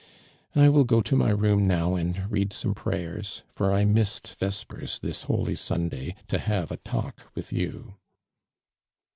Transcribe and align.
I 0.55 0.67
will 0.67 0.83
go 0.83 1.01
to 1.03 1.15
my 1.15 1.29
room 1.29 1.67
now, 1.67 1.93
and 1.93 2.27
lead 2.31 2.53
some 2.53 2.73
prayers, 2.73 3.43
for 3.51 3.71
I 3.71 3.85
missed 3.85 4.33
vespers 4.39 4.97
this 4.97 5.25
holy 5.25 5.53
Sunday 5.53 6.15
to 6.25 6.39
have 6.39 6.71
a 6.71 6.77
talk 6.77 7.31
with 7.35 7.53
you." 7.53 7.93